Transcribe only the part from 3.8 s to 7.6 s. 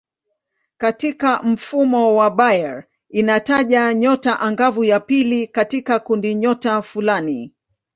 nyota angavu ya pili katika kundinyota fulani.